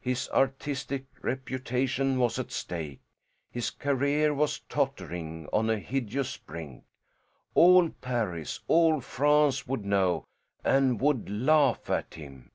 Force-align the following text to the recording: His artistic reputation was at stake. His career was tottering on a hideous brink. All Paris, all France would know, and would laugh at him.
His 0.00 0.30
artistic 0.30 1.04
reputation 1.20 2.18
was 2.18 2.38
at 2.38 2.50
stake. 2.50 3.02
His 3.50 3.68
career 3.68 4.32
was 4.32 4.60
tottering 4.60 5.46
on 5.52 5.68
a 5.68 5.78
hideous 5.78 6.38
brink. 6.38 6.84
All 7.54 7.90
Paris, 7.90 8.60
all 8.66 9.02
France 9.02 9.66
would 9.66 9.84
know, 9.84 10.24
and 10.64 10.98
would 11.02 11.28
laugh 11.28 11.90
at 11.90 12.14
him. 12.14 12.50